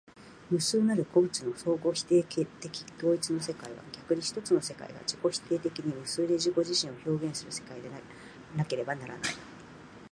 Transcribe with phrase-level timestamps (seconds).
[0.49, 7.87] 無数なる個物の相互否定的統一の世界は、逆に一つの世界が自己否定的に無数に自己自身を表現する世界で
[8.57, 9.21] なければならない。